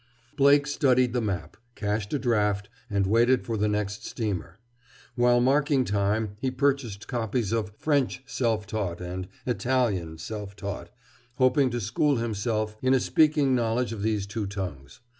[0.35, 4.57] Blake studied the map, cashed a draft, and waited for the next steamer.
[5.15, 10.89] While marking time he purchased copies of "French Self Taught" and "Italian Self Taught,"
[11.35, 15.01] hoping to school himself in a speaking knowledge of these two tongues.